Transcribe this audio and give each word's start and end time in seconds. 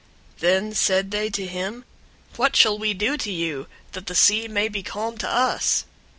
001:011 0.37 0.39
Then 0.39 0.73
said 0.73 1.11
they 1.11 1.29
to 1.29 1.45
him, 1.45 1.85
"What 2.35 2.55
shall 2.55 2.75
we 2.79 2.95
do 2.95 3.17
to 3.17 3.31
you, 3.31 3.67
that 3.91 4.07
the 4.07 4.15
sea 4.15 4.47
may 4.47 4.67
be 4.67 4.81
calm 4.81 5.15
to 5.19 5.29
us?" 5.29 5.85